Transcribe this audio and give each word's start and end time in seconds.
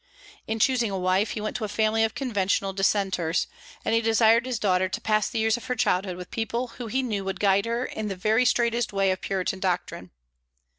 In 0.47 0.57
choosing 0.57 0.89
a 0.89 0.97
wife, 0.97 1.29
he 1.29 1.41
went 1.41 1.55
to 1.57 1.63
a 1.63 1.67
family 1.67 2.03
of 2.03 2.15
conventional 2.15 2.73
Dissenters; 2.73 3.45
and 3.85 3.93
he 3.93 4.01
desired 4.01 4.47
his 4.47 4.57
daughter 4.57 4.89
to 4.89 4.99
pass 4.99 5.29
the 5.29 5.37
years 5.37 5.57
of 5.57 5.65
her 5.65 5.75
childhood 5.75 6.17
with 6.17 6.31
people 6.31 6.69
who 6.79 6.87
he 6.87 7.03
knew 7.03 7.23
would 7.23 7.39
guide 7.39 7.65
her 7.65 7.85
in 7.85 8.07
the 8.07 8.15
very 8.15 8.43
straitest 8.43 8.91
way 8.91 9.11
of 9.11 9.21
Puritan 9.21 9.59
doctrine. 9.59 10.09